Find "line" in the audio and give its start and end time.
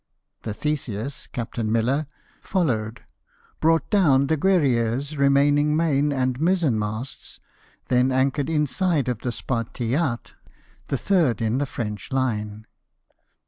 12.11-12.65